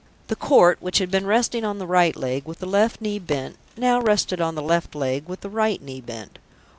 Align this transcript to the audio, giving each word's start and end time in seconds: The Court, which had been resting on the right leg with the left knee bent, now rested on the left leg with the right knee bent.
The 0.29 0.35
Court, 0.35 0.79
which 0.81 0.97
had 0.97 1.11
been 1.11 1.27
resting 1.27 1.63
on 1.63 1.77
the 1.77 1.85
right 1.85 2.15
leg 2.15 2.45
with 2.47 2.57
the 2.57 2.65
left 2.65 3.01
knee 3.01 3.19
bent, 3.19 3.57
now 3.77 4.01
rested 4.01 4.41
on 4.41 4.55
the 4.55 4.63
left 4.63 4.95
leg 4.95 5.29
with 5.29 5.41
the 5.41 5.47
right 5.49 5.79
knee 5.79 6.01
bent. 6.01 6.39